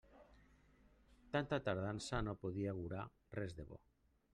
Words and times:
Tanta 1.35 1.59
tardança 1.67 2.23
no 2.27 2.37
podia 2.47 2.75
augurar 2.77 3.09
res 3.41 3.59
de 3.61 3.73
bo. 3.73 3.85